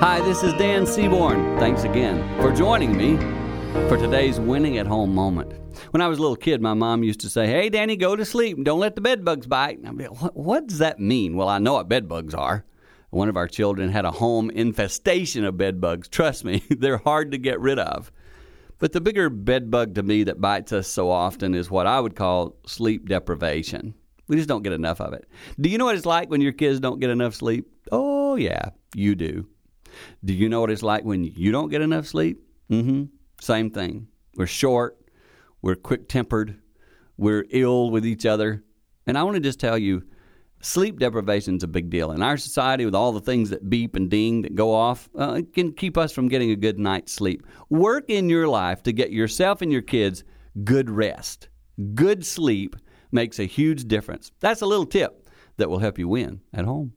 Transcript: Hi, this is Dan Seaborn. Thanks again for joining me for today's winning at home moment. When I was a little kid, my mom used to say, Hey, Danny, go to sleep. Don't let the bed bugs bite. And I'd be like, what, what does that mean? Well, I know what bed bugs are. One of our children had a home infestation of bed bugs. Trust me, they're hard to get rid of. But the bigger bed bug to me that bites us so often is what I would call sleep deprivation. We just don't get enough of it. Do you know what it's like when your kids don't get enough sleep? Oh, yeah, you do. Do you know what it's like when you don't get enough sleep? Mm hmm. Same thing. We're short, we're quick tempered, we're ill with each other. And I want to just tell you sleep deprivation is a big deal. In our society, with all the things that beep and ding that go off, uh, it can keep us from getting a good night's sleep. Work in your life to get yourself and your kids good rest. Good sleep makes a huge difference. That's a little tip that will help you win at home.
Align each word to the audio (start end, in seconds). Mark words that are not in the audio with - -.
Hi, 0.00 0.20
this 0.20 0.42
is 0.42 0.52
Dan 0.52 0.86
Seaborn. 0.86 1.58
Thanks 1.58 1.84
again 1.84 2.38
for 2.38 2.52
joining 2.52 2.94
me 2.94 3.16
for 3.88 3.96
today's 3.96 4.38
winning 4.38 4.76
at 4.76 4.86
home 4.86 5.14
moment. 5.14 5.54
When 5.92 6.02
I 6.02 6.06
was 6.06 6.18
a 6.18 6.20
little 6.20 6.36
kid, 6.36 6.60
my 6.60 6.74
mom 6.74 7.02
used 7.02 7.20
to 7.20 7.30
say, 7.30 7.46
Hey, 7.46 7.70
Danny, 7.70 7.96
go 7.96 8.14
to 8.14 8.26
sleep. 8.26 8.62
Don't 8.62 8.78
let 8.78 8.94
the 8.94 9.00
bed 9.00 9.24
bugs 9.24 9.46
bite. 9.46 9.78
And 9.78 9.88
I'd 9.88 9.96
be 9.96 10.06
like, 10.06 10.20
what, 10.20 10.36
what 10.36 10.66
does 10.66 10.78
that 10.78 11.00
mean? 11.00 11.34
Well, 11.34 11.48
I 11.48 11.58
know 11.58 11.72
what 11.72 11.88
bed 11.88 12.08
bugs 12.08 12.34
are. 12.34 12.66
One 13.08 13.30
of 13.30 13.38
our 13.38 13.48
children 13.48 13.88
had 13.88 14.04
a 14.04 14.10
home 14.10 14.50
infestation 14.50 15.46
of 15.46 15.56
bed 15.56 15.80
bugs. 15.80 16.08
Trust 16.08 16.44
me, 16.44 16.62
they're 16.70 16.98
hard 16.98 17.32
to 17.32 17.38
get 17.38 17.58
rid 17.58 17.78
of. 17.78 18.12
But 18.78 18.92
the 18.92 19.00
bigger 19.00 19.30
bed 19.30 19.70
bug 19.70 19.94
to 19.94 20.02
me 20.02 20.24
that 20.24 20.42
bites 20.42 20.74
us 20.74 20.88
so 20.88 21.10
often 21.10 21.54
is 21.54 21.70
what 21.70 21.86
I 21.86 22.00
would 22.00 22.16
call 22.16 22.56
sleep 22.66 23.08
deprivation. 23.08 23.94
We 24.28 24.36
just 24.36 24.48
don't 24.48 24.62
get 24.62 24.74
enough 24.74 25.00
of 25.00 25.14
it. 25.14 25.26
Do 25.58 25.70
you 25.70 25.78
know 25.78 25.86
what 25.86 25.96
it's 25.96 26.04
like 26.04 26.28
when 26.28 26.42
your 26.42 26.52
kids 26.52 26.80
don't 26.80 27.00
get 27.00 27.08
enough 27.08 27.34
sleep? 27.34 27.66
Oh, 27.90 28.36
yeah, 28.36 28.70
you 28.94 29.14
do. 29.14 29.46
Do 30.24 30.32
you 30.32 30.48
know 30.48 30.60
what 30.60 30.70
it's 30.70 30.82
like 30.82 31.04
when 31.04 31.24
you 31.24 31.52
don't 31.52 31.68
get 31.68 31.82
enough 31.82 32.06
sleep? 32.06 32.42
Mm 32.70 32.84
hmm. 32.84 33.04
Same 33.40 33.70
thing. 33.70 34.08
We're 34.36 34.46
short, 34.46 34.98
we're 35.62 35.76
quick 35.76 36.08
tempered, 36.08 36.58
we're 37.16 37.44
ill 37.50 37.90
with 37.90 38.06
each 38.06 38.26
other. 38.26 38.62
And 39.06 39.16
I 39.16 39.22
want 39.22 39.36
to 39.36 39.40
just 39.40 39.60
tell 39.60 39.78
you 39.78 40.02
sleep 40.60 40.98
deprivation 40.98 41.56
is 41.56 41.62
a 41.62 41.68
big 41.68 41.90
deal. 41.90 42.12
In 42.12 42.22
our 42.22 42.36
society, 42.36 42.84
with 42.84 42.94
all 42.94 43.12
the 43.12 43.20
things 43.20 43.50
that 43.50 43.70
beep 43.70 43.94
and 43.94 44.10
ding 44.10 44.42
that 44.42 44.54
go 44.54 44.74
off, 44.74 45.08
uh, 45.18 45.34
it 45.38 45.52
can 45.52 45.72
keep 45.72 45.96
us 45.96 46.12
from 46.12 46.28
getting 46.28 46.50
a 46.50 46.56
good 46.56 46.78
night's 46.78 47.12
sleep. 47.12 47.46
Work 47.70 48.04
in 48.08 48.28
your 48.28 48.48
life 48.48 48.82
to 48.84 48.92
get 48.92 49.12
yourself 49.12 49.62
and 49.62 49.72
your 49.72 49.82
kids 49.82 50.24
good 50.64 50.90
rest. 50.90 51.48
Good 51.94 52.24
sleep 52.24 52.76
makes 53.12 53.38
a 53.38 53.44
huge 53.44 53.84
difference. 53.84 54.32
That's 54.40 54.62
a 54.62 54.66
little 54.66 54.86
tip 54.86 55.28
that 55.58 55.70
will 55.70 55.78
help 55.78 55.98
you 55.98 56.08
win 56.08 56.40
at 56.52 56.64
home. 56.64 56.92